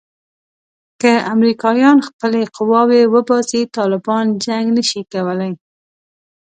[1.01, 5.53] که امریکایان خپلې قواوې وباسي طالبان جنګ نه شي کولای.